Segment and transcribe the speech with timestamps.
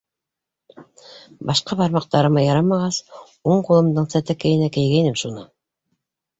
[1.49, 2.99] Башҡа бармаҡтарыма ярамағас,
[3.53, 5.49] уң ҡулымдың сәтәкәйенә кейгәйнем шуны...